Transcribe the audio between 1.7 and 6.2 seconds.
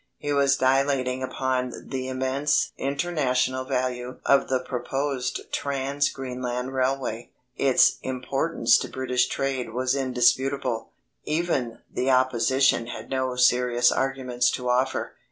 the immense international value of the proposed Trans